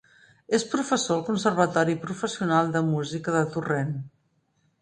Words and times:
És 0.57 0.63
professor 0.71 1.13
al 1.15 1.21
Conservatori 1.27 1.97
Professional 2.07 2.75
de 2.77 2.85
Música 2.89 3.37
de 3.37 3.47
Torrent. 3.57 3.97